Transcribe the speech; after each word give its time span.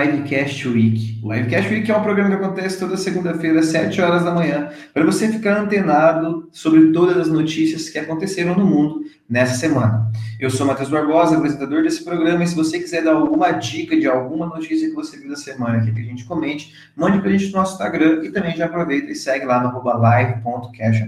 Livecast 0.00 0.66
Week. 0.68 1.20
O 1.22 1.32
Livecast 1.32 1.70
Week 1.70 1.90
é 1.90 1.96
um 1.96 2.02
programa 2.02 2.30
que 2.30 2.44
acontece 2.44 2.78
toda 2.78 2.96
segunda-feira, 2.96 3.60
às 3.60 3.66
7 3.66 4.00
horas 4.00 4.24
da 4.24 4.32
manhã, 4.32 4.70
para 4.92 5.04
você 5.04 5.28
ficar 5.28 5.60
antenado 5.60 6.48
sobre 6.50 6.90
todas 6.92 7.16
as 7.16 7.28
notícias 7.28 7.88
que 7.88 7.98
aconteceram 7.98 8.56
no 8.56 8.66
mundo 8.66 9.04
nessa 9.28 9.54
semana. 9.54 10.10
Eu 10.40 10.50
sou 10.50 10.66
Matheus 10.66 10.88
Barbosa, 10.88 11.36
apresentador 11.36 11.82
desse 11.82 12.04
programa, 12.04 12.42
e 12.42 12.46
se 12.46 12.54
você 12.54 12.78
quiser 12.78 13.04
dar 13.04 13.12
alguma 13.12 13.52
dica 13.52 13.96
de 13.96 14.06
alguma 14.06 14.46
notícia 14.46 14.88
que 14.88 14.94
você 14.94 15.16
viu 15.16 15.30
da 15.30 15.36
semana 15.36 15.78
aqui 15.78 15.92
que 15.92 16.00
a 16.00 16.04
gente 16.04 16.24
comente, 16.24 16.74
mande 16.96 17.20
para 17.20 17.28
a 17.28 17.32
gente 17.32 17.46
no 17.52 17.58
nosso 17.58 17.74
Instagram 17.74 18.24
e 18.24 18.30
também 18.30 18.56
já 18.56 18.66
aproveita 18.66 19.10
e 19.10 19.14
segue 19.14 19.46
lá 19.46 19.62
no 19.62 19.82
live.cash. 19.82 21.04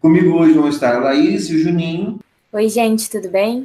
Comigo 0.00 0.36
hoje 0.36 0.52
vão 0.52 0.68
estar 0.68 0.94
a 0.96 0.98
Laís 0.98 1.48
e 1.48 1.56
o 1.56 1.58
Juninho. 1.62 2.20
Oi, 2.52 2.68
gente, 2.68 3.08
tudo 3.08 3.28
bem? 3.28 3.64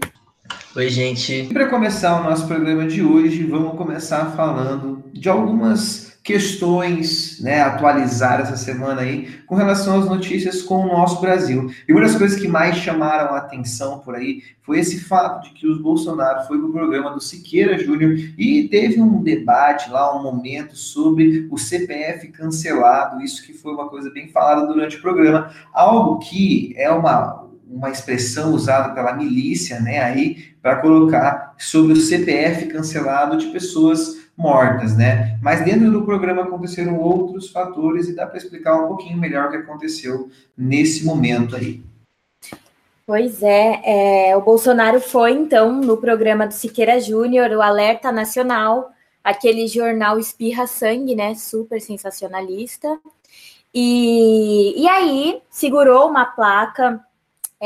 Oi, 0.75 0.89
gente. 0.89 1.47
Para 1.53 1.69
começar 1.69 2.19
o 2.19 2.23
nosso 2.25 2.45
programa 2.47 2.85
de 2.85 3.01
hoje, 3.01 3.45
vamos 3.45 3.77
começar 3.77 4.25
falando 4.35 5.05
de 5.13 5.29
algumas 5.29 6.19
questões, 6.21 7.39
né, 7.39 7.61
atualizar 7.61 8.41
essa 8.41 8.57
semana 8.57 9.03
aí 9.03 9.29
com 9.45 9.55
relação 9.55 9.97
às 9.97 10.09
notícias 10.09 10.61
com 10.61 10.83
o 10.83 10.87
nosso 10.87 11.21
Brasil. 11.21 11.71
E 11.87 11.93
uma 11.93 12.01
das 12.01 12.17
coisas 12.17 12.37
que 12.37 12.47
mais 12.49 12.75
chamaram 12.75 13.33
a 13.33 13.37
atenção 13.37 13.99
por 13.99 14.15
aí 14.15 14.41
foi 14.63 14.79
esse 14.79 14.99
fato 14.99 15.43
de 15.43 15.51
que 15.51 15.65
o 15.65 15.81
Bolsonaro 15.81 16.45
foi 16.45 16.57
para 16.57 16.67
o 16.67 16.73
programa 16.73 17.11
do 17.11 17.21
Siqueira 17.21 17.77
Júnior 17.77 18.17
e 18.37 18.67
teve 18.67 18.99
um 18.99 19.23
debate 19.23 19.89
lá, 19.89 20.13
um 20.13 20.23
momento 20.23 20.75
sobre 20.75 21.47
o 21.49 21.57
CPF 21.57 22.27
cancelado, 22.29 23.23
isso 23.23 23.45
que 23.45 23.53
foi 23.53 23.71
uma 23.71 23.87
coisa 23.87 24.09
bem 24.09 24.27
falada 24.27 24.67
durante 24.67 24.97
o 24.97 25.01
programa, 25.01 25.51
algo 25.71 26.19
que 26.19 26.73
é 26.75 26.89
uma 26.91 27.44
uma 27.67 27.89
expressão 27.89 28.53
usada 28.53 28.93
pela 28.93 29.13
milícia, 29.13 29.79
né, 29.79 29.99
aí, 29.99 30.55
para 30.61 30.77
colocar 30.77 31.55
sobre 31.57 31.93
o 31.93 32.01
CPF 32.01 32.67
cancelado 32.67 33.37
de 33.37 33.47
pessoas 33.47 34.25
mortas, 34.37 34.95
né? 34.97 35.39
Mas 35.41 35.63
dentro 35.63 35.91
do 35.91 36.03
programa 36.03 36.43
aconteceram 36.43 36.97
outros 36.99 37.49
fatores 37.49 38.09
e 38.09 38.15
dá 38.15 38.25
para 38.27 38.37
explicar 38.37 38.75
um 38.75 38.87
pouquinho 38.87 39.17
melhor 39.17 39.47
o 39.47 39.51
que 39.51 39.57
aconteceu 39.57 40.29
nesse 40.57 41.05
momento 41.05 41.55
aí. 41.55 41.81
Pois 43.07 43.43
é, 43.43 44.29
é, 44.29 44.35
o 44.35 44.41
Bolsonaro 44.41 44.99
foi 44.99 45.31
então 45.33 45.71
no 45.71 45.97
programa 45.97 46.47
do 46.47 46.53
Siqueira 46.53 46.99
Júnior, 46.99 47.51
o 47.51 47.61
Alerta 47.61 48.11
Nacional, 48.11 48.91
aquele 49.23 49.67
jornal 49.67 50.17
espirra 50.17 50.65
sangue, 50.65 51.15
né? 51.15 51.35
Super 51.35 51.79
sensacionalista. 51.79 52.99
E, 53.73 54.73
e 54.81 54.87
aí 54.87 55.41
segurou 55.49 56.09
uma 56.09 56.25
placa 56.25 57.04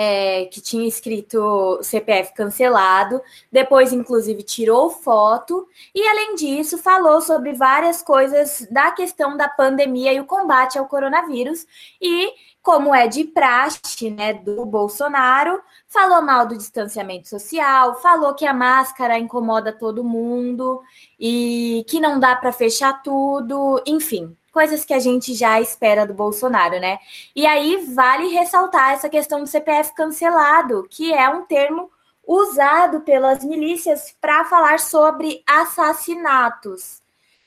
é, 0.02 0.46
que 0.46 0.62
tinha 0.62 0.88
escrito 0.88 1.78
CPF 1.84 2.34
cancelado, 2.34 3.22
depois, 3.52 3.92
inclusive, 3.92 4.42
tirou 4.44 4.90
foto, 4.90 5.68
e 5.94 6.08
além 6.08 6.36
disso, 6.36 6.78
falou 6.78 7.20
sobre 7.20 7.52
várias 7.52 8.02
coisas 8.02 8.66
da 8.72 8.92
questão 8.92 9.36
da 9.36 9.50
pandemia 9.50 10.14
e 10.14 10.22
o 10.22 10.26
combate 10.26 10.80
ao 10.80 10.88
coronavírus, 10.88 11.68
e 12.02 12.32
como 12.62 12.96
é 12.96 13.10
de 13.10 13.26
praxe, 13.26 14.10
né, 14.10 14.32
do 14.36 14.66
Bolsonaro, 14.66 15.62
falou 15.90 16.22
mal 16.22 16.48
do 16.48 16.56
distanciamento 16.56 17.28
social, 17.28 18.00
falou 18.00 18.34
que 18.34 18.46
a 18.46 18.54
máscara 18.54 19.20
incomoda 19.20 19.74
todo 19.74 20.02
mundo 20.02 20.82
e 21.20 21.84
que 21.90 22.00
não 22.00 22.18
dá 22.22 22.38
para 22.38 22.54
fechar 22.54 23.04
tudo, 23.04 23.84
enfim, 23.86 24.34
coisas 24.52 24.86
que 24.86 24.94
a 24.94 25.00
gente 25.00 25.34
já 25.34 25.60
espera 25.62 26.06
do 26.06 26.14
Bolsonaro, 26.14 26.80
né? 26.80 27.00
E 27.36 27.46
aí 27.46 27.86
vale 27.94 28.28
ressaltar 28.30 28.92
essa 28.92 29.10
questão 29.10 29.40
do 29.40 29.48
CPF 29.48 29.94
cancelado, 29.94 30.88
que 30.90 31.14
é 31.14 31.30
um 31.30 31.46
termo 31.46 31.90
usado 32.26 33.02
pelas 33.02 33.44
milícias 33.44 34.16
para 34.22 34.46
falar 34.46 34.80
sobre 34.80 35.44
assassinatos. 35.48 37.02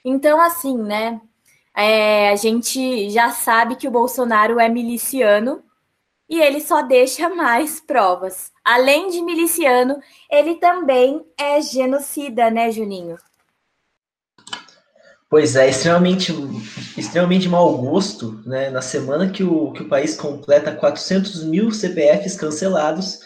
Então, 0.05 0.41
assim, 0.41 0.77
né? 0.77 1.21
É, 1.75 2.31
a 2.31 2.37
gente 2.37 3.09
já 3.11 3.31
sabe 3.31 3.77
que 3.77 3.89
o 3.89 3.91
Bolsonaro 3.91 4.61
é 4.61 4.69
miliciano 4.69 5.63
e 6.29 6.41
ele 6.41 6.61
só 6.61 6.83
deixa 6.83 7.29
mais 7.35 7.81
provas. 7.81 8.53
Além 8.65 9.09
de 9.09 9.23
miliciano, 9.23 10.01
ele 10.31 10.57
também 10.57 11.25
é 11.39 11.61
genocida, 11.61 12.51
né, 12.51 12.71
Juninho? 12.71 13.19
Pois 15.33 15.57
é, 15.57 15.71
extremamente, 15.71 16.31
extremamente 16.95 17.49
mau 17.49 17.79
gosto, 17.79 18.43
né? 18.45 18.69
Na 18.69 18.83
semana 18.83 19.31
que 19.31 19.43
o, 19.43 19.73
que 19.73 19.83
o 19.83 19.89
país 19.89 20.15
completa 20.15 20.75
400 20.75 21.45
mil 21.45 21.73
CPFs 21.73 22.37
cancelados, 22.37 23.21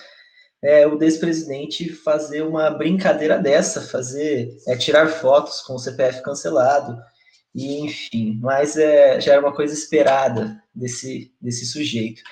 é, 0.63 0.87
o 0.87 0.97
despresidente 0.97 1.89
fazer 1.89 2.43
uma 2.43 2.71
brincadeira 2.71 3.41
dessa, 3.41 3.81
fazer 3.83 4.57
é, 4.69 4.77
tirar 4.77 5.09
fotos 5.09 5.61
com 5.63 5.75
o 5.75 5.81
CPF 5.81 6.23
cancelado, 6.23 6.97
e 7.53 7.81
enfim, 7.81 8.39
mas 8.41 8.77
é, 8.77 9.21
já 9.21 9.33
era 9.33 9.41
uma 9.41 9.53
coisa 9.53 9.75
esperada 9.75 10.63
desse, 10.73 11.33
desse 11.41 11.67
sujeito. 11.67 12.23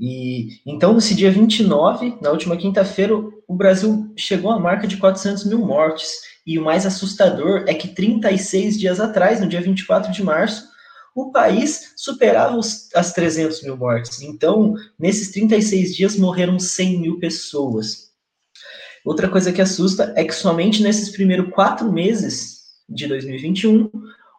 E 0.00 0.60
então, 0.64 0.94
nesse 0.94 1.14
dia 1.14 1.30
29, 1.30 2.16
na 2.22 2.30
última 2.30 2.56
quinta-feira, 2.56 3.14
o 3.14 3.54
Brasil 3.54 4.14
chegou 4.16 4.50
à 4.50 4.58
marca 4.58 4.86
de 4.86 4.96
400 4.96 5.44
mil 5.44 5.58
mortes. 5.58 6.10
E 6.46 6.58
o 6.58 6.64
mais 6.64 6.84
assustador 6.84 7.64
é 7.66 7.74
que 7.74 7.88
36 7.88 8.78
dias 8.78 9.00
atrás, 9.00 9.40
no 9.40 9.48
dia 9.48 9.60
24 9.60 10.12
de 10.12 10.22
março, 10.22 10.68
o 11.14 11.30
país 11.30 11.92
superava 11.96 12.56
os, 12.56 12.88
as 12.94 13.12
300 13.12 13.62
mil 13.62 13.76
mortes. 13.76 14.20
Então, 14.20 14.74
nesses 14.98 15.30
36 15.30 15.94
dias, 15.94 16.16
morreram 16.16 16.58
100 16.58 17.00
mil 17.00 17.18
pessoas. 17.18 18.10
Outra 19.04 19.28
coisa 19.28 19.52
que 19.52 19.62
assusta 19.62 20.12
é 20.16 20.24
que 20.24 20.34
somente 20.34 20.82
nesses 20.82 21.10
primeiros 21.10 21.50
quatro 21.52 21.92
meses 21.92 22.62
de 22.88 23.06
2021, 23.06 23.90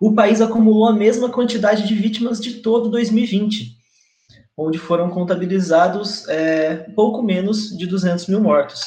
o 0.02 0.14
país 0.14 0.42
acumulou 0.42 0.88
a 0.88 0.94
mesma 0.94 1.30
quantidade 1.30 1.88
de 1.88 1.96
vítimas 1.96 2.40
de 2.40 2.56
todo 2.56 2.90
2020, 2.90 3.78
onde 4.58 4.78
foram 4.78 5.10
contabilizados 5.10 6.28
é, 6.28 6.76
pouco 6.96 7.24
menos 7.24 7.76
de 7.78 7.88
200 7.88 8.28
mil 8.28 8.42
mortos. 8.42 8.82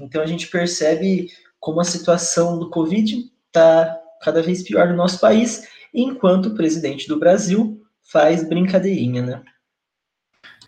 Então, 0.00 0.22
a 0.22 0.26
gente 0.26 0.46
percebe 0.48 1.28
como 1.60 1.80
a 1.80 1.84
situação 1.84 2.58
do 2.58 2.70
Covid 2.70 3.30
está 3.46 3.98
cada 4.20 4.42
vez 4.42 4.62
pior 4.62 4.88
no 4.88 4.96
nosso 4.96 5.20
país, 5.20 5.68
enquanto 5.94 6.46
o 6.46 6.54
presidente 6.54 7.08
do 7.08 7.18
Brasil 7.18 7.80
faz 8.02 8.48
brincadeirinha, 8.48 9.22
né? 9.22 9.42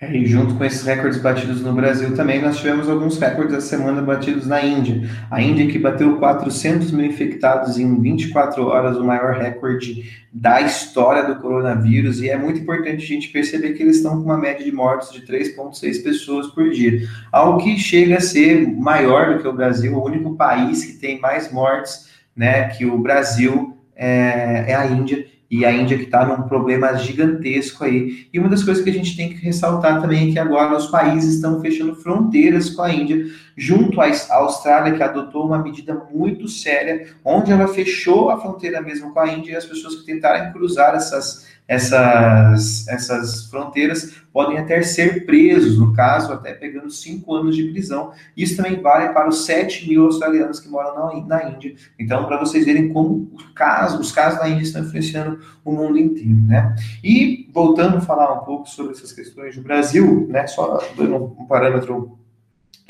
É, 0.01 0.17
e 0.17 0.25
junto 0.25 0.55
com 0.55 0.65
esses 0.65 0.83
recordes 0.83 1.21
batidos 1.21 1.61
no 1.61 1.75
Brasil 1.75 2.15
também, 2.15 2.41
nós 2.41 2.57
tivemos 2.57 2.89
alguns 2.89 3.19
recordes 3.19 3.55
essa 3.55 3.77
semana 3.77 4.01
batidos 4.01 4.47
na 4.47 4.65
Índia. 4.65 5.07
A 5.31 5.43
Índia 5.43 5.67
que 5.67 5.79
bateu 5.79 6.17
400 6.17 6.91
mil 6.91 7.05
infectados 7.05 7.79
em 7.79 8.01
24 8.01 8.67
horas, 8.67 8.97
o 8.97 9.05
maior 9.05 9.35
recorde 9.35 10.11
da 10.33 10.63
história 10.63 11.25
do 11.25 11.39
coronavírus. 11.39 12.23
E 12.23 12.31
é 12.31 12.39
muito 12.39 12.61
importante 12.61 13.05
a 13.05 13.07
gente 13.07 13.29
perceber 13.29 13.75
que 13.75 13.83
eles 13.83 13.97
estão 13.97 14.17
com 14.17 14.25
uma 14.25 14.39
média 14.39 14.65
de 14.65 14.73
mortes 14.73 15.13
de 15.13 15.21
3,6 15.21 16.03
pessoas 16.03 16.47
por 16.47 16.71
dia. 16.71 17.07
Algo 17.31 17.63
que 17.63 17.79
chega 17.79 18.17
a 18.17 18.21
ser 18.23 18.67
maior 18.67 19.35
do 19.35 19.43
que 19.43 19.49
o 19.49 19.53
Brasil, 19.53 19.95
o 19.95 20.07
único 20.07 20.35
país 20.35 20.83
que 20.83 20.95
tem 20.95 21.21
mais 21.21 21.53
mortes 21.53 22.09
né, 22.35 22.69
que 22.69 22.87
o 22.87 22.97
Brasil 22.97 23.77
é, 23.95 24.65
é 24.69 24.75
a 24.75 24.87
Índia 24.87 25.27
e 25.51 25.65
a 25.65 25.73
Índia 25.73 25.99
que 25.99 26.05
está 26.05 26.25
num 26.25 26.47
problema 26.47 26.95
gigantesco 26.95 27.83
aí. 27.83 28.29
E 28.33 28.39
uma 28.39 28.49
das 28.49 28.63
coisas 28.63 28.85
que 28.85 28.91
a 28.91 28.93
gente 28.93 29.17
tem 29.17 29.31
que 29.31 29.45
ressaltar 29.45 30.01
também 30.01 30.29
é 30.29 30.33
que 30.33 30.39
agora 30.39 30.77
os 30.77 30.87
países 30.87 31.35
estão 31.35 31.61
fechando 31.61 31.97
fronteiras 31.97 32.71
com 32.71 32.83
a 32.83 32.93
Índia, 32.93 33.27
junto 33.57 34.01
à 34.01 34.09
Austrália, 34.31 34.95
que 34.95 35.03
adotou 35.03 35.45
uma 35.45 35.59
medida 35.59 36.07
muito 36.13 36.47
séria, 36.47 37.09
onde 37.25 37.51
ela 37.51 37.67
fechou 37.67 38.31
a 38.31 38.41
fronteira 38.41 38.81
mesmo 38.81 39.13
com 39.13 39.19
a 39.19 39.27
Índia 39.27 39.53
e 39.53 39.57
as 39.57 39.65
pessoas 39.65 39.97
que 39.97 40.07
tentarem 40.07 40.53
cruzar 40.53 40.95
essas 40.95 41.49
essas, 41.71 42.89
essas 42.89 43.47
fronteiras 43.47 44.17
podem 44.33 44.59
até 44.59 44.83
ser 44.83 45.25
presos, 45.25 45.79
no 45.79 45.93
caso, 45.93 46.33
até 46.33 46.53
pegando 46.53 46.91
cinco 46.91 47.33
anos 47.33 47.55
de 47.55 47.63
prisão. 47.71 48.11
Isso 48.37 48.57
também 48.57 48.83
vale 48.83 49.11
para 49.11 49.29
os 49.29 49.47
7 49.47 49.89
mil 49.89 50.07
australianos 50.07 50.59
que 50.59 50.69
moram 50.69 50.97
na, 50.97 51.27
na 51.27 51.49
Índia. 51.49 51.77
Então, 51.97 52.27
para 52.27 52.39
vocês 52.39 52.65
verem 52.65 52.93
como 52.93 53.31
os 53.33 53.53
casos, 53.53 54.01
os 54.01 54.11
casos 54.11 54.41
na 54.41 54.49
Índia 54.49 54.65
estão 54.65 54.83
influenciando 54.83 55.39
o 55.65 55.71
mundo 55.71 55.97
inteiro, 55.97 56.43
né? 56.43 56.75
E, 57.05 57.49
voltando 57.55 57.99
a 57.99 58.01
falar 58.01 58.33
um 58.33 58.45
pouco 58.45 58.69
sobre 58.69 58.91
essas 58.91 59.13
questões 59.13 59.55
do 59.55 59.63
Brasil, 59.63 60.27
né, 60.29 60.49
só 60.49 60.83
dando 60.97 61.37
um 61.39 61.47
parâmetro 61.47 62.19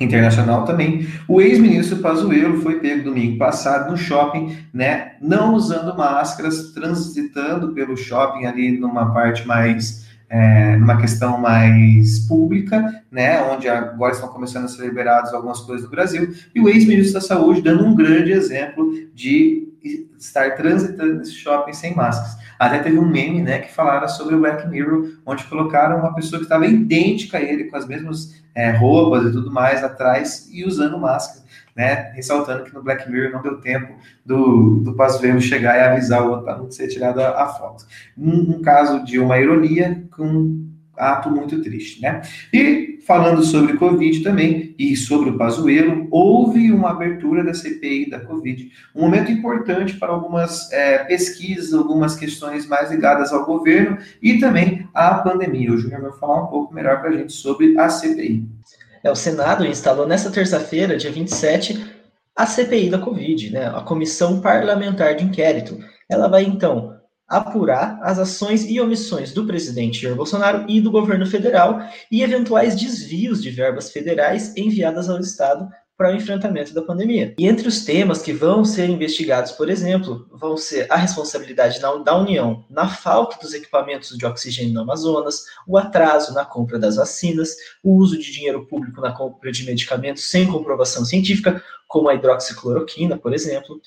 internacional 0.00 0.64
também. 0.64 1.06
O 1.28 1.40
ex-ministro 1.40 1.98
Pazuello 1.98 2.62
foi 2.62 2.80
pego 2.80 3.04
domingo 3.04 3.36
passado 3.36 3.90
no 3.90 3.96
shopping, 3.96 4.56
né, 4.72 5.12
não 5.20 5.54
usando 5.54 5.96
máscaras, 5.96 6.72
transitando 6.72 7.72
pelo 7.72 7.96
shopping 7.96 8.46
ali 8.46 8.78
numa 8.78 9.12
parte 9.12 9.46
mais 9.46 10.08
é, 10.30 10.76
numa 10.76 10.96
questão 10.96 11.38
mais 11.38 12.20
pública, 12.20 13.02
né, 13.10 13.42
onde 13.42 13.68
agora 13.68 14.12
estão 14.12 14.28
começando 14.28 14.66
a 14.66 14.68
ser 14.68 14.86
liberadas 14.86 15.34
algumas 15.34 15.58
coisas 15.60 15.84
do 15.84 15.90
Brasil, 15.90 16.32
e 16.54 16.60
o 16.60 16.68
ex-ministro 16.68 17.14
da 17.14 17.20
Saúde 17.20 17.60
dando 17.60 17.84
um 17.84 17.96
grande 17.96 18.30
exemplo 18.30 18.92
de 19.12 19.69
estar 20.18 20.54
transitando 20.56 21.14
nesse 21.14 21.32
shopping 21.32 21.72
sem 21.72 21.94
máscaras. 21.94 22.36
Até 22.58 22.78
teve 22.80 22.98
um 22.98 23.06
meme, 23.06 23.40
né, 23.40 23.58
que 23.60 23.72
falaram 23.72 24.08
sobre 24.08 24.34
o 24.34 24.40
Black 24.40 24.68
Mirror, 24.68 25.12
onde 25.24 25.44
colocaram 25.44 25.98
uma 25.98 26.14
pessoa 26.14 26.38
que 26.38 26.44
estava 26.44 26.66
idêntica 26.66 27.38
a 27.38 27.40
ele, 27.40 27.64
com 27.64 27.76
as 27.76 27.86
mesmas 27.86 28.42
é, 28.54 28.70
roupas 28.70 29.24
e 29.24 29.32
tudo 29.32 29.50
mais 29.50 29.82
atrás, 29.82 30.48
e 30.52 30.64
usando 30.64 30.98
máscara. 30.98 31.44
né? 31.74 32.12
Ressaltando 32.14 32.64
que 32.64 32.74
no 32.74 32.82
Black 32.82 33.10
Mirror 33.10 33.32
não 33.32 33.42
deu 33.42 33.60
tempo 33.60 33.94
do, 34.24 34.80
do 34.80 34.94
Pazuello 34.94 35.40
chegar 35.40 35.76
e 35.76 35.80
avisar 35.80 36.22
o 36.22 36.30
outro 36.30 36.44
para 36.44 36.70
ser 36.70 36.88
tirada 36.88 37.30
a, 37.30 37.48
foto. 37.48 37.86
Um, 38.16 38.56
um 38.56 38.62
caso 38.62 39.04
de 39.04 39.18
uma 39.18 39.38
ironia 39.38 40.04
com 40.10 40.68
ato 40.96 41.30
muito 41.30 41.62
triste, 41.62 42.02
né? 42.02 42.20
E 42.52 42.89
falando 43.06 43.42
sobre 43.42 43.76
Covid 43.76 44.22
também 44.22 44.74
e 44.78 44.96
sobre 44.96 45.30
o 45.30 45.38
Pazuello, 45.38 46.06
houve 46.10 46.70
uma 46.72 46.90
abertura 46.90 47.42
da 47.44 47.54
CPI 47.54 48.10
da 48.10 48.20
Covid, 48.20 48.70
um 48.94 49.02
momento 49.02 49.30
importante 49.30 49.96
para 49.96 50.12
algumas 50.12 50.70
é, 50.72 50.98
pesquisas, 51.04 51.72
algumas 51.72 52.16
questões 52.16 52.66
mais 52.66 52.90
ligadas 52.90 53.32
ao 53.32 53.44
governo 53.44 53.98
e 54.22 54.38
também 54.38 54.88
à 54.94 55.14
pandemia. 55.14 55.72
O 55.72 55.78
Júnior 55.78 56.02
vai 56.02 56.12
falar 56.12 56.44
um 56.44 56.46
pouco 56.46 56.74
melhor 56.74 57.00
para 57.00 57.10
a 57.10 57.12
gente 57.12 57.32
sobre 57.32 57.78
a 57.78 57.88
CPI. 57.88 58.46
É, 59.02 59.10
o 59.10 59.16
Senado 59.16 59.64
instalou 59.64 60.06
nesta 60.06 60.30
terça-feira, 60.30 60.96
dia 60.96 61.10
27, 61.10 62.00
a 62.36 62.46
CPI 62.46 62.90
da 62.90 62.98
Covid, 62.98 63.50
né, 63.50 63.66
a 63.66 63.80
Comissão 63.80 64.40
Parlamentar 64.40 65.14
de 65.14 65.24
Inquérito. 65.24 65.78
Ela 66.08 66.28
vai, 66.28 66.42
então, 66.42 66.89
apurar 67.30 68.00
as 68.02 68.18
ações 68.18 68.68
e 68.68 68.80
omissões 68.80 69.32
do 69.32 69.46
presidente 69.46 70.02
Jair 70.02 70.16
Bolsonaro 70.16 70.64
e 70.68 70.80
do 70.80 70.90
governo 70.90 71.24
federal 71.24 71.80
e 72.10 72.22
eventuais 72.22 72.74
desvios 72.74 73.40
de 73.40 73.50
verbas 73.50 73.92
federais 73.92 74.52
enviadas 74.56 75.08
ao 75.08 75.20
Estado 75.20 75.68
para 75.96 76.12
o 76.12 76.16
enfrentamento 76.16 76.72
da 76.72 76.80
pandemia. 76.80 77.34
E 77.38 77.46
entre 77.46 77.68
os 77.68 77.84
temas 77.84 78.22
que 78.22 78.32
vão 78.32 78.64
ser 78.64 78.88
investigados, 78.88 79.52
por 79.52 79.68
exemplo, 79.68 80.26
vão 80.32 80.56
ser 80.56 80.86
a 80.90 80.96
responsabilidade 80.96 81.78
da 81.78 82.16
União 82.16 82.64
na 82.70 82.88
falta 82.88 83.36
dos 83.38 83.52
equipamentos 83.52 84.16
de 84.16 84.24
oxigênio 84.24 84.72
no 84.72 84.80
Amazonas, 84.80 85.44
o 85.68 85.76
atraso 85.76 86.32
na 86.32 86.42
compra 86.42 86.78
das 86.78 86.96
vacinas, 86.96 87.54
o 87.84 87.96
uso 87.96 88.18
de 88.18 88.32
dinheiro 88.32 88.66
público 88.66 88.98
na 89.00 89.12
compra 89.12 89.52
de 89.52 89.62
medicamentos 89.66 90.30
sem 90.30 90.50
comprovação 90.50 91.04
científica, 91.04 91.62
como 91.86 92.08
a 92.08 92.14
hidroxicloroquina, 92.14 93.18
por 93.18 93.34
exemplo, 93.34 93.78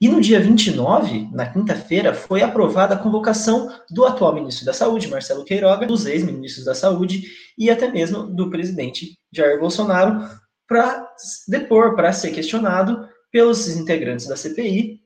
e 0.00 0.08
no 0.08 0.20
dia 0.20 0.40
29, 0.40 1.28
na 1.32 1.46
quinta-feira, 1.46 2.12
foi 2.12 2.42
aprovada 2.42 2.94
a 2.94 2.98
convocação 2.98 3.70
do 3.90 4.04
atual 4.04 4.34
ministro 4.34 4.66
da 4.66 4.72
Saúde, 4.72 5.08
Marcelo 5.08 5.44
Queiroga, 5.44 5.86
dos 5.86 6.04
ex-ministros 6.04 6.64
da 6.64 6.74
Saúde 6.74 7.24
e 7.56 7.70
até 7.70 7.90
mesmo 7.90 8.24
do 8.24 8.50
presidente 8.50 9.16
Jair 9.32 9.58
Bolsonaro, 9.58 10.28
para 10.68 11.08
depor, 11.48 11.94
para 11.94 12.12
ser 12.12 12.32
questionado 12.32 13.08
pelos 13.30 13.68
integrantes 13.68 14.26
da 14.26 14.36
CPI 14.36 15.00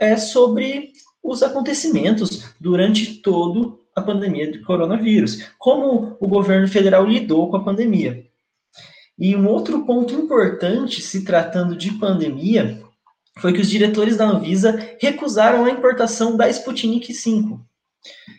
é, 0.00 0.16
sobre 0.16 0.90
os 1.22 1.42
acontecimentos 1.42 2.42
durante 2.60 3.20
toda 3.22 3.76
a 3.94 4.00
pandemia 4.00 4.50
do 4.50 4.62
coronavírus, 4.62 5.50
como 5.58 6.16
o 6.18 6.26
governo 6.26 6.66
federal 6.66 7.06
lidou 7.06 7.50
com 7.50 7.56
a 7.56 7.64
pandemia. 7.64 8.26
E 9.18 9.36
um 9.36 9.46
outro 9.46 9.84
ponto 9.84 10.14
importante, 10.14 11.00
se 11.00 11.24
tratando 11.24 11.76
de 11.76 11.92
pandemia, 11.92 12.81
foi 13.38 13.52
que 13.52 13.60
os 13.60 13.68
diretores 13.68 14.16
da 14.16 14.26
Anvisa 14.26 14.78
recusaram 15.00 15.64
a 15.64 15.70
importação 15.70 16.36
da 16.36 16.48
Sputnik 16.48 17.12
5. 17.12 17.60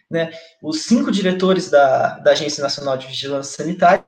Né? 0.09 0.31
Os 0.61 0.83
cinco 0.83 1.11
diretores 1.11 1.69
da, 1.69 2.19
da 2.19 2.31
Agência 2.31 2.61
Nacional 2.61 2.97
de 2.97 3.07
Vigilância 3.07 3.57
Sanitária 3.63 4.05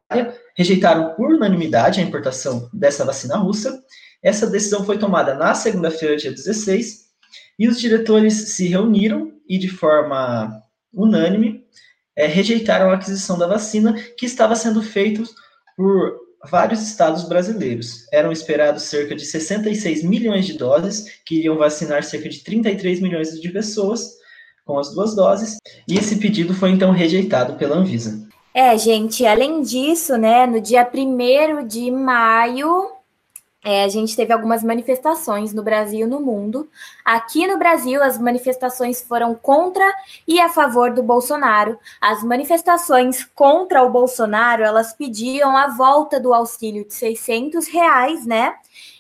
rejeitaram 0.56 1.14
por 1.16 1.32
unanimidade 1.32 2.00
a 2.00 2.04
importação 2.04 2.70
dessa 2.72 3.04
vacina 3.04 3.38
russa. 3.38 3.82
Essa 4.22 4.48
decisão 4.48 4.86
foi 4.86 4.98
tomada 4.98 5.34
na 5.34 5.54
segunda-feira, 5.56 6.18
dia 6.18 6.32
16, 6.32 7.06
e 7.58 7.68
os 7.68 7.80
diretores 7.80 8.56
se 8.56 8.68
reuniram 8.68 9.32
e, 9.48 9.58
de 9.58 9.70
forma 9.70 10.62
unânime, 10.94 11.66
é, 12.16 12.26
rejeitaram 12.26 12.90
a 12.90 12.96
aquisição 12.96 13.38
da 13.38 13.48
vacina 13.48 13.94
que 14.18 14.26
estava 14.26 14.56
sendo 14.56 14.82
feita 14.82 15.24
por 15.76 16.25
vários 16.50 16.82
estados 16.82 17.24
brasileiros. 17.28 18.08
Eram 18.12 18.32
esperados 18.32 18.84
cerca 18.84 19.16
de 19.16 19.26
66 19.26 20.04
milhões 20.04 20.46
de 20.46 20.54
doses, 20.54 21.20
que 21.26 21.40
iriam 21.40 21.58
vacinar 21.58 22.04
cerca 22.04 22.30
de 22.30 22.44
33 22.44 23.02
milhões 23.02 23.40
de 23.40 23.50
pessoas 23.50 24.16
com 24.66 24.80
as 24.80 24.94
duas 24.94 25.16
doses, 25.16 25.58
e 25.88 25.98
esse 25.98 26.16
pedido 26.16 26.54
foi 26.54 26.72
então 26.72 26.92
rejeitado 26.92 27.54
pela 27.54 27.76
Anvisa. 27.76 28.28
É, 28.52 28.76
gente, 28.78 29.26
além 29.26 29.62
disso, 29.62 30.18
né, 30.18 30.48
no 30.48 30.60
dia 30.60 30.90
1 30.92 31.68
de 31.68 31.92
maio, 31.92 32.95
é, 33.66 33.84
a 33.84 33.88
gente 33.88 34.16
teve 34.16 34.32
algumas 34.32 34.64
manifestações 34.64 35.52
no 35.52 35.64
Brasil 35.64 36.06
e 36.06 36.10
no 36.10 36.20
mundo. 36.20 36.70
Aqui 37.04 37.48
no 37.48 37.58
Brasil, 37.58 38.04
as 38.04 38.20
manifestações 38.20 39.02
foram 39.02 39.34
contra 39.34 39.84
e 40.28 40.40
a 40.40 40.48
favor 40.50 40.94
do 40.94 41.02
Bolsonaro. 41.02 41.80
As 42.00 42.24
manifestações 42.24 43.24
contra 43.34 43.82
o 43.82 43.90
Bolsonaro, 43.90 44.64
elas 44.64 44.94
pediam 44.94 45.58
a 45.58 45.70
volta 45.70 46.20
do 46.20 46.32
auxílio 46.32 46.86
de 46.86 46.94
600 46.94 47.68
reais, 47.68 48.24
né? 48.24 48.54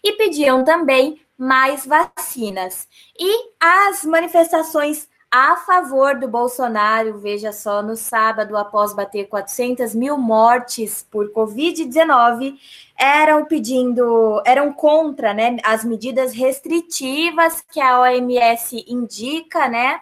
E 0.03 0.13
pediam 0.13 0.63
também 0.63 1.21
mais 1.38 1.85
vacinas. 1.85 2.88
E 3.19 3.51
as 3.59 4.03
manifestações 4.03 5.07
a 5.38 5.57
favor 5.57 6.17
do 6.17 6.29
Bolsonaro, 6.29 7.17
veja 7.17 7.51
só, 7.51 7.83
no 7.83 7.97
sábado, 7.97 8.56
após 8.56 8.94
bater 8.94 9.27
400 9.27 9.94
mil 9.94 10.17
mortes 10.17 11.06
por 11.12 11.29
Covid-19, 11.33 12.56
eram 12.97 13.45
pedindo, 13.45 14.42
eram 14.45 14.71
contra 14.71 15.33
né, 15.33 15.57
as 15.63 15.83
medidas 15.83 16.33
restritivas 16.33 17.62
que 17.71 17.80
a 17.80 18.01
OMS 18.01 18.86
indica, 18.88 19.68
né? 19.68 20.00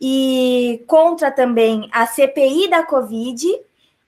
E 0.00 0.82
contra 0.86 1.30
também 1.30 1.88
a 1.92 2.06
CPI 2.06 2.68
da 2.68 2.82
Covid 2.82 3.46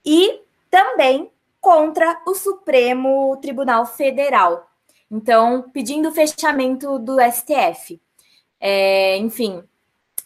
e 0.05 0.41
também 0.71 1.29
contra 1.61 2.21
o 2.25 2.33
Supremo 2.33 3.37
Tribunal 3.37 3.85
Federal. 3.85 4.67
Então, 5.11 5.69
pedindo 5.71 6.09
o 6.09 6.11
fechamento 6.11 6.97
do 6.97 7.17
STF. 7.19 8.01
É, 8.59 9.17
enfim, 9.17 9.63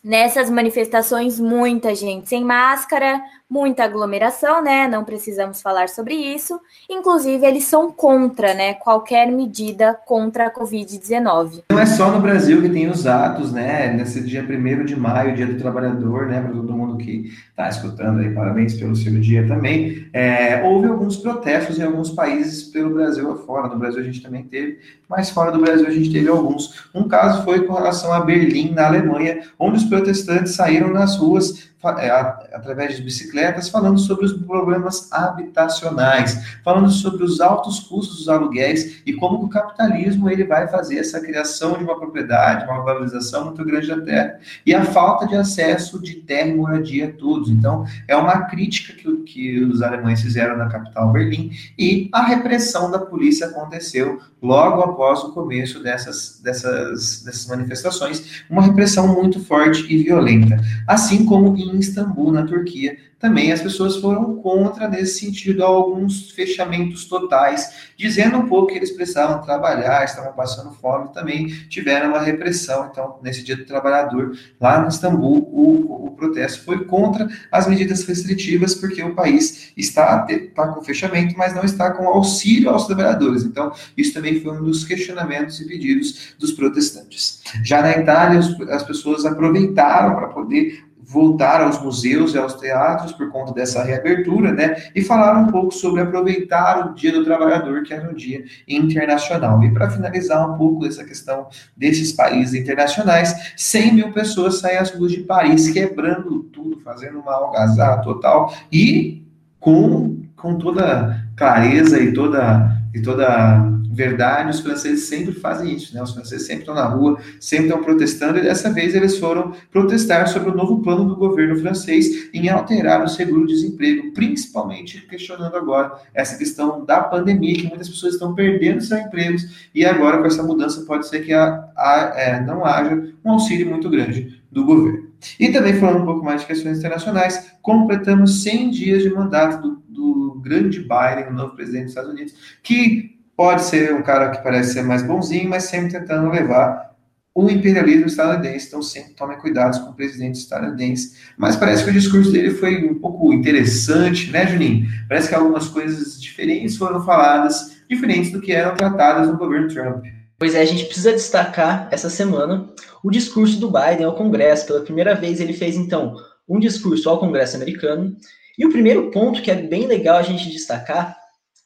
Nessas 0.07 0.49
manifestações, 0.49 1.37
muita 1.37 1.93
gente 1.93 2.29
sem 2.29 2.41
máscara, 2.41 3.21
muita 3.49 3.83
aglomeração, 3.83 4.61
né? 4.61 4.87
Não 4.87 5.05
precisamos 5.05 5.61
falar 5.61 5.87
sobre 5.87 6.13
isso. 6.13 6.59
Inclusive, 6.89 7.45
eles 7.45 7.63
são 7.63 7.91
contra, 7.91 8.53
né? 8.53 8.73
Qualquer 8.73 9.31
medida 9.31 9.93
contra 10.05 10.47
a 10.47 10.53
Covid-19. 10.53 11.63
Não 11.71 11.79
é 11.79 11.85
só 11.85 12.11
no 12.11 12.19
Brasil 12.19 12.61
que 12.61 12.69
tem 12.69 12.89
os 12.89 13.07
atos, 13.07 13.53
né? 13.53 13.93
Nesse 13.93 14.21
dia 14.21 14.43
1 14.43 14.85
de 14.85 14.95
maio, 14.95 15.35
dia 15.35 15.47
do 15.47 15.57
trabalhador, 15.57 16.27
né? 16.27 16.41
Para 16.41 16.51
todo 16.51 16.73
mundo 16.73 16.97
que 16.97 17.31
está 17.49 17.69
escutando 17.69 18.19
aí, 18.19 18.33
parabéns 18.33 18.73
pelo 18.73 18.95
seu 18.95 19.17
dia 19.19 19.47
também. 19.47 20.07
É, 20.11 20.61
houve 20.63 20.87
alguns 20.87 21.17
protestos 21.17 21.79
em 21.79 21.83
alguns 21.83 22.09
países 22.09 22.63
pelo 22.63 22.93
Brasil 22.93 23.31
afora. 23.31 23.69
No 23.69 23.79
Brasil 23.79 24.01
a 24.01 24.03
gente 24.03 24.21
também 24.21 24.43
teve, 24.43 24.79
mas 25.09 25.29
fora 25.29 25.51
do 25.51 25.59
Brasil 25.59 25.87
a 25.87 25.91
gente 25.91 26.11
teve 26.11 26.27
alguns. 26.27 26.89
Um 26.93 27.07
caso 27.07 27.43
foi 27.43 27.65
com 27.65 27.73
relação 27.73 28.11
a 28.11 28.19
Berlim, 28.19 28.71
na 28.71 28.87
Alemanha, 28.87 29.41
onde 29.57 29.77
os 29.77 29.85
protestantes 29.85 30.55
saíram 30.55 30.91
nas 30.91 31.17
ruas 31.17 31.67
é, 31.99 32.09
através 32.09 32.97
de 32.97 33.03
bicicletas, 33.03 33.69
falando 33.69 33.99
sobre 33.99 34.25
os 34.25 34.33
problemas 34.33 35.11
habitacionais, 35.11 36.57
falando 36.63 36.89
sobre 36.89 37.23
os 37.23 37.39
altos 37.39 37.81
custos 37.81 38.17
dos 38.17 38.29
aluguéis 38.29 39.03
e 39.05 39.13
como 39.13 39.43
o 39.43 39.47
capitalismo 39.47 40.27
ele 40.27 40.43
vai 40.43 40.67
fazer 40.67 40.97
essa 40.97 41.21
criação 41.21 41.77
de 41.77 41.83
uma 41.83 41.97
propriedade, 41.97 42.65
uma 42.65 42.81
valorização 42.81 43.45
muito 43.45 43.63
grande 43.63 43.87
da 43.87 44.01
terra 44.01 44.39
e 44.65 44.73
a 44.73 44.83
falta 44.85 45.27
de 45.27 45.35
acesso 45.35 46.01
de 46.01 46.15
terra 46.15 46.47
e 46.47 46.55
moradia 46.55 47.09
a 47.09 47.11
todos. 47.11 47.49
Então, 47.49 47.85
é 48.07 48.15
uma 48.15 48.45
crítica 48.45 48.93
que, 48.93 49.15
que 49.17 49.63
os 49.63 49.83
alemães 49.83 50.21
fizeram 50.21 50.57
na 50.57 50.67
capital 50.67 51.11
Berlim 51.11 51.51
e 51.77 52.09
a 52.11 52.23
repressão 52.23 52.89
da 52.89 52.99
polícia 52.99 53.47
aconteceu 53.47 54.19
logo 54.41 54.81
após 54.81 55.23
o 55.23 55.31
começo 55.31 55.81
dessas, 55.81 56.39
dessas, 56.43 57.23
dessas 57.23 57.47
manifestações, 57.47 58.43
uma 58.49 58.61
repressão 58.61 59.07
muito 59.07 59.39
forte 59.39 59.85
e 59.91 60.03
violenta, 60.03 60.59
assim 60.87 61.25
como 61.25 61.55
em 61.57 61.66
em 61.73 61.79
Istambul, 61.79 62.31
na 62.31 62.45
Turquia, 62.45 62.97
também 63.19 63.51
as 63.51 63.61
pessoas 63.61 63.95
foram 63.95 64.35
contra 64.37 64.87
nesse 64.87 65.19
sentido, 65.19 65.63
alguns 65.63 66.29
fechamentos 66.31 67.05
totais, 67.05 67.89
dizendo 67.97 68.37
um 68.37 68.47
pouco 68.47 68.67
que 68.67 68.77
eles 68.77 68.91
precisavam 68.91 69.41
trabalhar, 69.41 70.03
estavam 70.03 70.33
passando 70.33 70.71
fome, 70.75 71.11
também 71.13 71.47
tiveram 71.67 72.09
uma 72.09 72.21
repressão. 72.21 72.87
Então, 72.91 73.17
nesse 73.23 73.43
dia 73.43 73.57
do 73.57 73.65
trabalhador, 73.65 74.37
lá 74.61 74.79
no 74.79 74.87
Istambul, 74.87 75.49
o, 75.51 76.05
o 76.07 76.11
protesto 76.11 76.63
foi 76.63 76.85
contra 76.85 77.27
as 77.51 77.67
medidas 77.67 78.05
restritivas, 78.05 78.75
porque 78.75 79.01
o 79.01 79.15
país 79.15 79.73
está, 79.75 80.27
está 80.29 80.67
com 80.67 80.83
fechamento, 80.83 81.35
mas 81.35 81.55
não 81.55 81.63
está 81.63 81.91
com 81.91 82.07
auxílio 82.07 82.69
aos 82.69 82.85
trabalhadores. 82.85 83.43
Então, 83.43 83.71
isso 83.95 84.13
também 84.13 84.41
foi 84.41 84.59
um 84.59 84.63
dos 84.63 84.83
questionamentos 84.83 85.59
e 85.59 85.67
pedidos 85.67 86.35
dos 86.37 86.51
protestantes. 86.51 87.41
Já 87.63 87.81
na 87.81 87.97
Itália, 87.97 88.39
as 88.69 88.83
pessoas 88.83 89.25
aproveitaram 89.25 90.15
para 90.15 90.27
poder 90.27 90.86
voltar 91.07 91.61
aos 91.61 91.81
museus 91.81 92.33
e 92.33 92.37
aos 92.37 92.55
teatros 92.55 93.13
por 93.13 93.29
conta 93.29 93.53
dessa 93.53 93.81
reabertura, 93.81 94.51
né? 94.51 94.75
E 94.93 95.01
falaram 95.01 95.43
um 95.43 95.47
pouco 95.47 95.71
sobre 95.71 96.01
aproveitar 96.01 96.85
o 96.85 96.93
Dia 96.93 97.13
do 97.13 97.23
Trabalhador, 97.23 97.83
que 97.83 97.93
era 97.93 98.09
um 98.09 98.13
dia 98.13 98.43
internacional. 98.67 99.63
E 99.63 99.71
para 99.71 99.89
finalizar 99.89 100.51
um 100.51 100.57
pouco 100.57 100.85
essa 100.85 101.05
questão 101.05 101.47
desses 101.77 102.11
países 102.11 102.53
internacionais, 102.53 103.53
100 103.55 103.93
mil 103.93 104.11
pessoas 104.11 104.59
saem 104.59 104.77
às 104.77 104.91
ruas 104.91 105.13
de 105.13 105.21
Paris 105.21 105.69
quebrando 105.69 106.43
tudo, 106.51 106.81
fazendo 106.81 107.19
uma 107.19 107.33
algazarra 107.33 108.01
total 108.01 108.53
e 108.69 109.23
com, 109.61 110.23
com 110.35 110.57
toda 110.57 111.25
clareza 111.37 112.01
e 112.01 112.13
toda, 112.13 112.81
e 112.93 113.01
toda 113.01 113.76
verdade, 113.97 114.51
os 114.51 114.59
franceses 114.59 115.05
sempre 115.05 115.33
fazem 115.33 115.73
isso, 115.73 115.93
né? 115.95 116.03
Os 116.03 116.13
franceses 116.13 116.45
sempre 116.45 116.61
estão 116.61 116.75
na 116.75 116.85
rua, 116.85 117.19
sempre 117.39 117.65
estão 117.65 117.81
protestando, 117.81 118.37
e 118.37 118.43
dessa 118.43 118.71
vez 118.71 118.93
eles 118.93 119.17
foram 119.17 119.53
protestar 119.71 120.27
sobre 120.27 120.51
o 120.51 120.55
novo 120.55 120.83
plano 120.83 121.05
do 121.05 121.15
governo 121.15 121.59
francês 121.59 122.29
em 122.31 122.47
alterar 122.47 123.03
o 123.03 123.07
seguro-desemprego, 123.07 124.13
principalmente 124.13 125.01
questionando 125.07 125.55
agora 125.55 125.93
essa 126.13 126.37
questão 126.37 126.85
da 126.85 127.01
pandemia, 127.01 127.55
que 127.55 127.67
muitas 127.67 127.89
pessoas 127.89 128.13
estão 128.13 128.35
perdendo 128.35 128.81
seus 128.81 129.01
empregos, 129.01 129.69
e 129.73 129.83
agora 129.83 130.19
com 130.19 130.25
essa 130.25 130.43
mudança 130.43 130.81
pode 130.81 131.07
ser 131.07 131.21
que 131.21 131.33
a, 131.33 131.67
a, 131.75 132.13
é, 132.15 132.39
não 132.45 132.63
haja 132.63 133.11
um 133.25 133.31
auxílio 133.31 133.67
muito 133.67 133.89
grande 133.89 134.39
do 134.51 134.63
governo. 134.63 135.07
E 135.39 135.51
também 135.51 135.73
falando 135.73 136.03
um 136.03 136.05
pouco 136.05 136.23
mais 136.23 136.41
de 136.41 136.47
questões 136.47 136.77
internacionais, 136.77 137.51
completamos 137.63 138.43
100 138.43 138.69
dias 138.69 139.01
de 139.01 139.09
mandato 139.09 139.59
do, 139.59 139.81
do 139.89 140.39
grande 140.39 140.81
Biden, 140.81 141.29
o 141.31 141.33
novo 141.33 141.55
presidente 141.55 141.85
dos 141.85 141.91
Estados 141.93 142.11
Unidos, 142.11 142.35
que 142.61 143.16
pode 143.37 143.61
ser 143.61 143.93
um 143.93 144.01
cara 144.01 144.31
que 144.31 144.43
parece 144.43 144.73
ser 144.73 144.81
mais 144.81 145.03
bonzinho, 145.03 145.47
mas 145.47 145.63
sempre 145.63 145.91
tentando 145.91 146.29
levar 146.31 146.87
o 147.35 147.51
imperialismo 147.51 148.07
estadunidense, 148.07 148.65
então 148.65 148.81
sempre 148.81 149.13
tome 149.13 149.37
cuidado 149.37 149.79
com 149.85 149.91
o 149.91 149.93
presidente 149.93 150.39
estadunidense. 150.39 151.15
Mas 151.37 151.55
parece 151.55 151.83
que 151.83 151.91
o 151.91 151.93
discurso 151.93 152.31
dele 152.31 152.49
foi 152.49 152.83
um 152.89 152.95
pouco 152.95 153.31
interessante, 153.31 154.31
né, 154.31 154.47
Juninho? 154.47 154.87
Parece 155.07 155.29
que 155.29 155.35
algumas 155.35 155.67
coisas 155.67 156.19
diferentes 156.19 156.75
foram 156.75 157.05
faladas, 157.05 157.77
diferentes 157.87 158.31
do 158.31 158.41
que 158.41 158.51
eram 158.51 158.75
tratadas 158.75 159.27
no 159.27 159.37
governo 159.37 159.67
Trump. 159.67 160.03
Pois 160.39 160.55
é, 160.55 160.61
a 160.61 160.65
gente 160.65 160.85
precisa 160.85 161.11
destacar 161.13 161.87
essa 161.91 162.09
semana 162.09 162.69
o 163.03 163.11
discurso 163.11 163.59
do 163.59 163.71
Biden 163.71 164.05
ao 164.05 164.15
Congresso. 164.15 164.65
Pela 164.65 164.81
primeira 164.81 165.13
vez, 165.13 165.39
ele 165.39 165.53
fez 165.53 165.75
então 165.75 166.15
um 166.49 166.57
discurso 166.57 167.07
ao 167.07 167.19
Congresso 167.19 167.55
americano. 167.55 168.17
E 168.57 168.65
o 168.65 168.71
primeiro 168.71 169.11
ponto 169.11 169.43
que 169.43 169.51
é 169.51 169.55
bem 169.55 169.85
legal 169.85 170.17
a 170.17 170.23
gente 170.23 170.49
destacar 170.49 171.15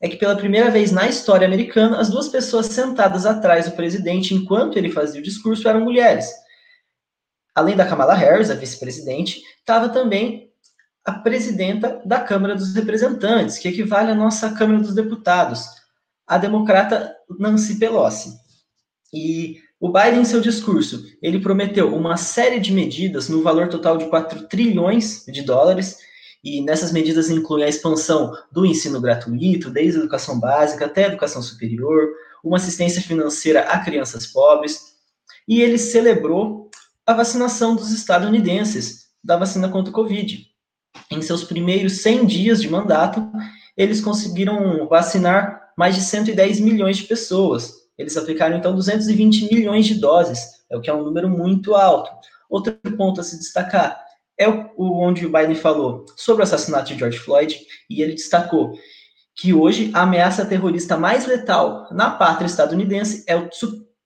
é 0.02 0.10
que 0.10 0.18
pela 0.18 0.36
primeira 0.36 0.72
vez 0.72 0.92
na 0.92 1.08
história 1.08 1.46
americana, 1.46 2.00
as 2.00 2.10
duas 2.10 2.28
pessoas 2.28 2.66
sentadas 2.66 3.26
atrás 3.26 3.66
do 3.66 3.76
presidente 3.76 4.34
enquanto 4.34 4.78
ele 4.78 4.90
fazia 4.90 5.22
o 5.22 5.24
discurso 5.24 5.68
eram 5.68 5.82
mulheres. 5.82 6.28
Além 7.54 7.76
da 7.76 7.86
Kamala 7.86 8.16
Harris, 8.16 8.50
a 8.50 8.56
vice-presidente, 8.56 9.42
estava 9.60 9.90
também 9.90 10.50
a 11.06 11.12
presidenta 11.14 12.02
da 12.04 12.20
Câmara 12.20 12.56
dos 12.56 12.74
Representantes, 12.74 13.58
que 13.58 13.68
equivale 13.68 14.12
à 14.12 14.16
nossa 14.16 14.52
Câmara 14.52 14.80
dos 14.80 14.96
Deputados, 14.96 15.66
a 16.26 16.38
democrata 16.38 17.16
Nancy 17.40 17.78
Pelosi. 17.78 18.40
E 19.14 19.60
o 19.80 19.92
Biden, 19.92 20.22
em 20.22 20.26
seu 20.26 20.42
discurso, 20.42 21.04
ele 21.22 21.40
prometeu 21.40 21.94
uma 21.94 22.16
série 22.18 22.60
de 22.60 22.72
medidas 22.72 23.30
no 23.30 23.44
valor 23.44 23.68
total 23.68 23.98
de 23.98 24.06
4 24.10 24.48
trilhões 24.48 25.26
de 25.28 25.42
dólares, 25.42 25.98
e 26.44 26.62
nessas 26.62 26.92
medidas 26.92 27.30
incluem 27.30 27.66
a 27.66 27.70
expansão 27.70 28.36
do 28.52 28.66
ensino 28.66 29.00
gratuito, 29.00 29.70
desde 29.70 29.98
a 29.98 30.02
educação 30.02 30.40
básica 30.40 30.86
até 30.86 31.06
a 31.06 31.08
educação 31.08 31.42
superior, 31.42 32.10
uma 32.44 32.58
assistência 32.58 33.02
financeira 33.02 33.62
a 33.62 33.80
crianças 33.80 34.26
pobres, 34.26 34.94
e 35.48 35.62
ele 35.62 35.78
celebrou 35.78 36.70
a 37.06 37.14
vacinação 37.14 37.76
dos 37.76 37.92
estadunidenses 37.92 39.08
da 39.24 39.38
vacina 39.38 39.70
contra 39.70 39.92
o 39.92 39.94
Covid. 39.94 40.48
Em 41.12 41.22
seus 41.22 41.44
primeiros 41.44 42.02
100 42.02 42.26
dias 42.26 42.62
de 42.62 42.70
mandato, 42.70 43.30
eles 43.78 44.02
conseguiram 44.02 44.88
vacinar 44.88 45.72
mais 45.78 45.96
de 45.96 46.02
110 46.02 46.60
milhões 46.60 46.98
de 46.98 47.04
pessoas, 47.04 47.82
eles 47.98 48.18
aplicaram, 48.18 48.58
então, 48.58 48.74
220 48.74 49.54
milhões 49.54 49.86
de 49.86 49.96
doses, 49.96 50.40
é 50.70 50.76
o 50.76 50.82
que 50.82 50.90
é 50.90 50.94
um 50.94 51.04
número 51.04 51.30
muito 51.30 51.76
alto. 51.76 52.10
Outro 52.50 52.74
ponto 52.98 53.22
a 53.22 53.24
se 53.24 53.38
destacar 53.38 54.02
é 54.42 54.50
o, 54.50 55.00
onde 55.00 55.26
o 55.26 55.32
Biden 55.32 55.56
falou 55.56 56.06
sobre 56.16 56.42
o 56.42 56.44
assassinato 56.44 56.92
de 56.92 56.98
George 56.98 57.20
Floyd, 57.20 57.60
e 57.88 58.02
ele 58.02 58.14
destacou 58.14 58.74
que 59.36 59.54
hoje 59.54 59.92
a 59.94 60.02
ameaça 60.02 60.46
terrorista 60.46 60.98
mais 60.98 61.28
letal 61.28 61.88
na 61.92 62.10
pátria 62.10 62.48
estadunidense 62.48 63.24
é 63.28 63.36
o, 63.36 63.48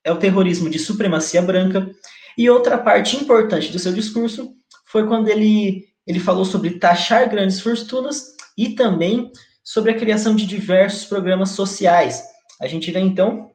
é 0.04 0.12
o 0.12 0.18
terrorismo 0.18 0.70
de 0.70 0.78
supremacia 0.78 1.42
branca. 1.42 1.90
E 2.38 2.50
outra 2.50 2.78
parte 2.78 3.16
importante 3.16 3.72
do 3.72 3.80
seu 3.80 3.94
discurso 3.94 4.54
foi 4.86 5.08
quando 5.08 5.30
ele, 5.30 5.86
ele 6.06 6.20
falou 6.20 6.44
sobre 6.44 6.80
taxar 6.80 7.30
grandes 7.30 7.62
fortunas 7.62 8.36
e 8.58 8.70
também 8.76 9.32
sobre 9.64 9.92
a 9.92 9.98
criação 9.98 10.36
de 10.36 10.46
diversos 10.46 11.06
programas 11.06 11.52
sociais. 11.52 12.22
A 12.62 12.68
gente 12.68 12.92
vê 12.92 13.00
então 13.00 13.52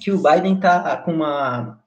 que 0.00 0.10
o 0.10 0.20
Biden 0.22 0.56
está 0.56 0.96
com 0.98 1.12
uma, 1.12 1.80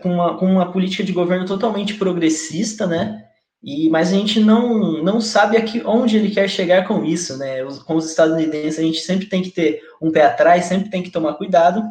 com 0.00 0.12
uma, 0.12 0.38
com 0.38 0.46
uma 0.46 0.72
política 0.72 1.02
de 1.02 1.12
governo 1.12 1.46
totalmente 1.46 1.94
progressista, 1.94 2.86
né? 2.86 3.24
E, 3.62 3.88
mas 3.90 4.12
a 4.12 4.16
gente 4.16 4.40
não, 4.40 5.02
não 5.02 5.20
sabe 5.20 5.56
aqui 5.56 5.82
onde 5.84 6.16
ele 6.16 6.30
quer 6.30 6.48
chegar 6.48 6.86
com 6.86 7.04
isso, 7.04 7.38
né? 7.38 7.64
Os, 7.64 7.78
com 7.78 7.94
os 7.94 8.10
estadunidenses 8.10 8.78
a 8.78 8.82
gente 8.82 9.00
sempre 9.00 9.26
tem 9.26 9.42
que 9.42 9.50
ter 9.50 9.80
um 10.00 10.10
pé 10.10 10.26
atrás, 10.26 10.64
sempre 10.64 10.90
tem 10.90 11.02
que 11.02 11.10
tomar 11.10 11.34
cuidado. 11.34 11.82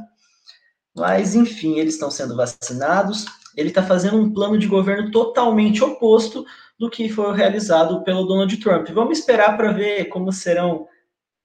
Mas, 0.95 1.35
enfim, 1.35 1.79
eles 1.79 1.93
estão 1.93 2.11
sendo 2.11 2.35
vacinados. 2.35 3.25
Ele 3.55 3.69
está 3.69 3.81
fazendo 3.81 4.17
um 4.17 4.33
plano 4.33 4.57
de 4.57 4.67
governo 4.67 5.11
totalmente 5.11 5.83
oposto 5.83 6.45
do 6.77 6.89
que 6.89 7.07
foi 7.09 7.35
realizado 7.35 8.03
pelo 8.03 8.25
Donald 8.25 8.55
Trump. 8.57 8.89
Vamos 8.89 9.19
esperar 9.19 9.55
para 9.55 9.71
ver 9.71 10.05
como 10.05 10.31
serão 10.31 10.87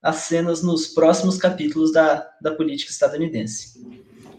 as 0.02 0.16
cenas 0.16 0.62
nos 0.62 0.88
próximos 0.88 1.36
capítulos 1.36 1.92
da, 1.92 2.26
da 2.40 2.54
política 2.54 2.90
estadunidense. 2.90 3.75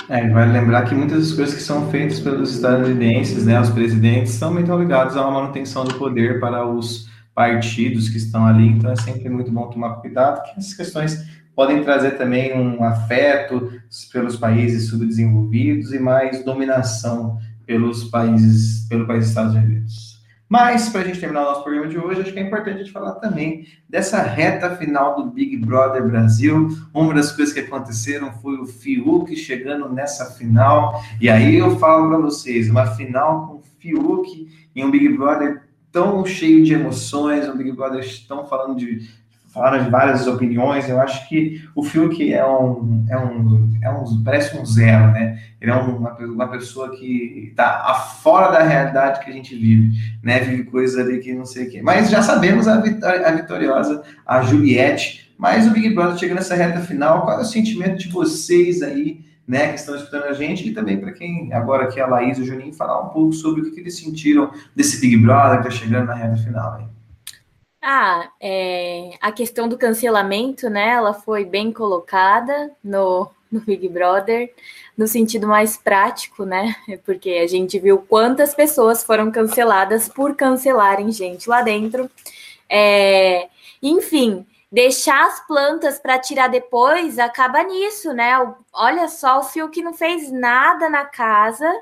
É, 0.09 0.29
vale 0.29 0.53
lembrar 0.53 0.83
que 0.83 0.95
muitas 0.95 1.27
das 1.27 1.33
coisas 1.33 1.55
que 1.55 1.61
são 1.61 1.89
feitas 1.91 2.19
pelos 2.19 2.55
estadunidenses, 2.55 3.45
né, 3.45 3.59
os 3.59 3.69
presidentes, 3.69 4.33
são 4.33 4.53
muito 4.53 4.73
ligados 4.77 5.15
uma 5.15 5.29
manutenção 5.29 5.83
do 5.83 5.95
poder 5.95 6.39
para 6.39 6.65
os 6.65 7.09
partidos 7.35 8.07
que 8.09 8.17
estão 8.17 8.45
ali, 8.45 8.67
então 8.69 8.91
é 8.91 8.95
sempre 8.95 9.29
muito 9.29 9.51
bom 9.51 9.69
tomar 9.69 9.95
cuidado, 9.95 10.43
que 10.43 10.59
essas 10.59 10.73
questões 10.73 11.27
podem 11.53 11.83
trazer 11.83 12.11
também 12.11 12.57
um 12.57 12.83
afeto 12.83 13.71
pelos 14.13 14.37
países 14.37 14.89
subdesenvolvidos 14.89 15.91
e 15.91 15.99
mais 15.99 16.43
dominação 16.45 17.37
pelos 17.65 18.05
países, 18.05 18.87
pelo 18.87 19.05
país 19.05 19.27
Estados 19.27 19.55
Unidos. 19.55 20.06
Mas, 20.49 20.87
para 20.87 21.01
a 21.01 21.03
gente 21.03 21.19
terminar 21.19 21.41
o 21.41 21.45
nosso 21.45 21.63
programa 21.63 21.87
de 21.87 21.97
hoje, 21.97 22.21
acho 22.21 22.31
que 22.31 22.39
é 22.39 22.43
importante 22.43 22.75
a 22.75 22.77
gente 22.79 22.91
falar 22.91 23.15
também 23.15 23.67
dessa 23.89 24.21
reta 24.21 24.75
final 24.77 25.15
do 25.15 25.29
Big 25.29 25.57
Brother 25.57 26.07
Brasil. 26.07 26.69
Uma 26.93 27.13
das 27.13 27.31
coisas 27.33 27.53
que 27.53 27.59
aconteceram 27.59 28.31
foi 28.31 28.57
o 28.57 28.65
Fiuk 28.65 29.35
chegando 29.35 29.89
nessa 29.89 30.31
final. 30.31 31.03
E 31.19 31.29
aí 31.29 31.55
eu 31.55 31.77
falo 31.77 32.07
para 32.07 32.17
vocês, 32.19 32.69
uma 32.69 32.85
final 32.95 33.47
com 33.47 33.61
Fiuk 33.79 34.47
em 34.73 34.85
um 34.85 34.91
Big 34.91 35.09
Brother 35.09 35.63
tão 35.91 36.25
cheio 36.25 36.63
de 36.63 36.73
emoções, 36.73 37.47
um 37.49 37.57
Big 37.57 37.71
Brother 37.73 38.05
tão 38.27 38.45
falando 38.45 38.77
de 38.77 39.09
falaram 39.57 39.83
de 39.83 39.89
várias 39.89 40.27
opiniões. 40.27 40.87
Eu 40.87 41.01
acho 41.01 41.27
que 41.27 41.67
o 41.75 41.83
Fiuk 41.83 42.33
é 42.33 42.45
um, 42.45 43.05
é 43.09 43.17
um, 43.17 43.71
é 43.81 43.89
um 43.89 44.23
parece 44.23 44.55
um 44.57 44.65
zero, 44.65 45.11
né? 45.11 45.39
Ele 45.59 45.71
é 45.71 45.73
uma, 45.73 46.13
uma 46.13 46.47
pessoa 46.47 46.95
que 46.95 47.49
está 47.49 47.93
fora 48.21 48.51
da 48.51 48.63
realidade 48.63 49.19
que 49.23 49.29
a 49.29 49.33
gente 49.33 49.55
vive, 49.55 49.97
né? 50.23 50.39
Vive 50.39 50.65
coisas 50.65 50.97
ali 50.97 51.19
que 51.19 51.33
não 51.33 51.45
sei 51.45 51.67
o 51.67 51.71
quê. 51.71 51.81
Mas 51.81 52.09
já 52.09 52.21
sabemos 52.21 52.67
a, 52.67 52.75
a 52.75 53.31
vitoriosa, 53.31 54.03
a 54.25 54.41
Juliette. 54.43 55.33
Mas 55.37 55.67
o 55.67 55.71
Big 55.71 55.93
Brother 55.93 56.17
chega 56.17 56.35
nessa 56.35 56.55
reta 56.55 56.79
final. 56.79 57.23
Qual 57.23 57.39
é 57.39 57.41
o 57.41 57.45
sentimento 57.45 57.97
de 57.97 58.09
vocês 58.09 58.81
aí? 58.81 59.25
Né, 59.47 59.69
que 59.69 59.75
estão 59.75 59.95
escutando 59.95 60.25
a 60.25 60.33
gente, 60.33 60.67
e 60.67 60.73
também 60.73 60.99
para 60.99 61.13
quem 61.13 61.53
agora 61.53 61.87
que 61.87 62.01
é 62.01 62.03
a 62.03 62.07
Laís 62.07 62.37
e 62.37 62.41
o 62.41 62.45
Juninho 62.45 62.73
falar 62.73 63.01
um 63.01 63.07
pouco 63.07 63.31
sobre 63.31 63.61
o 63.61 63.63
que, 63.63 63.71
que 63.71 63.79
eles 63.79 63.97
sentiram 63.97 64.51
desse 64.75 64.99
Big 64.99 65.15
Brother 65.15 65.61
que 65.61 65.69
está 65.69 65.85
chegando 65.85 66.07
na 66.07 66.15
reta 66.15 66.35
final. 66.35 66.73
Aí. 66.73 66.96
Ah, 67.89 68.33
é, 68.41 69.11
a 69.21 69.31
questão 69.31 69.65
do 69.69 69.77
cancelamento, 69.77 70.69
né? 70.69 70.89
Ela 70.89 71.13
foi 71.13 71.45
bem 71.45 71.71
colocada 71.71 72.69
no, 72.83 73.31
no 73.49 73.61
Big 73.61 73.87
Brother, 73.87 74.53
no 74.97 75.07
sentido 75.07 75.47
mais 75.47 75.77
prático, 75.77 76.43
né? 76.43 76.75
Porque 77.05 77.29
a 77.41 77.47
gente 77.47 77.79
viu 77.79 77.99
quantas 77.99 78.53
pessoas 78.53 79.05
foram 79.05 79.31
canceladas 79.31 80.09
por 80.09 80.35
cancelarem 80.35 81.13
gente 81.13 81.47
lá 81.47 81.61
dentro. 81.61 82.11
É, 82.69 83.47
enfim, 83.81 84.45
deixar 84.69 85.25
as 85.25 85.47
plantas 85.47 85.97
para 85.97 86.19
tirar 86.19 86.49
depois 86.49 87.17
acaba 87.17 87.63
nisso, 87.63 88.11
né? 88.11 88.33
Olha 88.73 89.07
só, 89.07 89.39
o 89.39 89.43
Fio 89.43 89.69
que 89.69 89.81
não 89.81 89.93
fez 89.93 90.29
nada 90.29 90.89
na 90.89 91.05
casa 91.05 91.73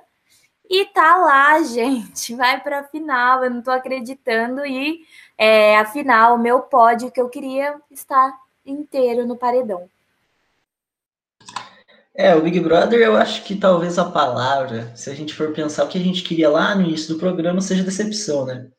e 0.70 0.86
tá 0.86 1.18
lá, 1.18 1.62
gente. 1.66 2.36
Vai 2.36 2.62
para 2.62 2.82
a 2.82 2.84
final, 2.84 3.44
eu 3.44 3.50
não 3.50 3.64
tô 3.64 3.72
acreditando 3.72 4.64
e 4.66 5.04
é, 5.38 5.78
afinal, 5.78 6.36
o 6.36 6.40
meu 6.40 6.62
pódio 6.62 7.12
que 7.12 7.20
eu 7.20 7.30
queria 7.30 7.80
está 7.92 8.34
inteiro 8.66 9.26
no 9.26 9.36
paredão. 9.36 9.90
É, 12.18 12.34
o 12.34 12.42
Big 12.42 12.60
Brother, 12.62 13.02
eu 13.02 13.18
acho 13.18 13.44
que 13.44 13.56
talvez 13.56 14.00
a 14.00 14.06
palavra, 14.06 14.96
se 14.96 15.10
a 15.10 15.14
gente 15.14 15.34
for 15.34 15.52
pensar 15.52 15.84
o 15.84 15.90
que 15.90 15.98
a 15.98 16.04
gente 16.04 16.24
queria 16.24 16.50
lá 16.50 16.74
no 16.74 16.84
início 16.84 17.14
do 17.14 17.20
programa, 17.20 17.60
seja 17.60 17.84
decepção, 17.84 18.46
né? 18.46 18.70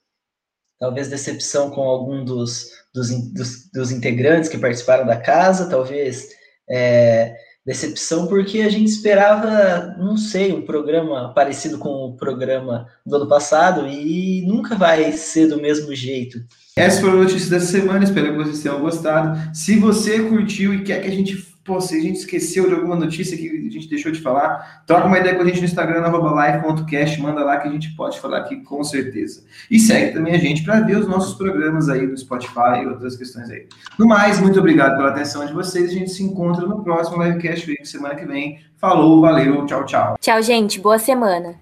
Talvez 0.79 1.09
decepção 1.09 1.71
com 1.71 1.83
algum 1.83 2.25
dos, 2.25 2.71
dos, 2.95 3.11
dos, 3.33 3.71
dos 3.71 3.91
integrantes 3.91 4.49
que 4.49 4.57
participaram 4.57 5.07
da 5.07 5.21
casa, 5.21 5.69
talvez 5.69 6.31
é, 6.69 7.37
decepção 7.67 8.29
porque 8.29 8.61
a 8.61 8.69
gente 8.69 8.87
esperava, 8.87 9.97
não 9.99 10.17
sei, 10.17 10.53
um 10.53 10.63
programa 10.63 11.33
parecido 11.35 11.79
com 11.79 11.89
o 12.07 12.17
programa 12.17 12.87
do 13.05 13.17
ano 13.17 13.27
passado 13.27 13.89
e 13.89 14.45
nunca 14.47 14.77
vai 14.77 15.11
ser 15.13 15.49
do 15.49 15.61
mesmo 15.61 15.93
jeito. 15.93 16.39
Essa 16.77 17.01
foi 17.01 17.11
a 17.11 17.15
notícia 17.15 17.51
dessa 17.51 17.67
semana, 17.67 18.05
espero 18.05 18.31
que 18.31 18.45
vocês 18.45 18.63
tenham 18.63 18.81
gostado. 18.81 19.37
Se 19.53 19.77
você 19.79 20.21
curtiu 20.21 20.73
e 20.73 20.85
quer 20.85 21.03
que 21.03 21.09
a 21.09 21.11
gente 21.11 21.56
pô, 21.67 21.81
se 21.81 21.97
a 21.97 22.01
gente 22.01 22.21
esqueceu 22.21 22.69
de 22.69 22.75
alguma 22.75 22.95
notícia 22.95 23.37
que 23.37 23.49
a 23.49 23.71
gente 23.71 23.89
deixou 23.89 24.13
de 24.13 24.21
falar, 24.21 24.85
troca 24.87 25.07
uma 25.07 25.19
ideia 25.19 25.35
com 25.35 25.43
a 25.43 25.45
gente 25.45 25.59
no 25.59 25.65
Instagram, 25.65 26.07
live.cast, 26.07 27.21
manda 27.21 27.45
lá 27.45 27.57
que 27.59 27.69
a 27.69 27.71
gente 27.71 27.95
pode 27.97 28.21
falar 28.21 28.39
aqui 28.39 28.57
com 28.63 28.83
certeza. 28.85 29.45
E 29.71 29.79
segue 29.79 30.15
também 30.15 30.35
a 30.35 30.39
gente 30.39 30.63
para 30.63 30.81
ver 30.81 30.97
os 30.99 31.09
nossos 31.09 31.35
programas 31.35 31.89
aí 31.89 32.07
no 32.07 32.17
Spotify 32.17 32.83
e 32.83 32.87
outras 32.87 33.17
questões 33.17 33.51
aí. 33.51 33.67
No 33.99 34.07
mais, 34.07 34.41
muito 34.41 34.59
obrigado 34.59 34.97
pela 34.97 35.11
atenção 35.11 35.45
de 35.45 35.53
vocês. 35.53 35.91
A 35.91 35.95
gente 35.95 36.11
se 36.11 36.23
encontra 36.23 36.67
no 36.67 36.83
próximo 36.83 37.23
livecast 37.23 37.67
semana 37.85 38.15
que 38.15 38.25
vem. 38.25 38.61
Falou, 38.77 39.21
valeu, 39.21 39.67
tchau, 39.67 39.85
tchau. 39.85 40.17
Tchau, 40.21 40.43
gente. 40.43 40.81
Boa 40.81 40.99
semana. 40.99 41.59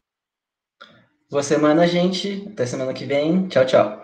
Boa 1.31 1.43
semana, 1.43 1.87
gente. 1.87 2.49
Até 2.53 2.67
semana 2.67 2.93
que 2.93 3.05
vem. 3.05 3.49
Tchau, 3.49 3.65
tchau. 3.65 4.04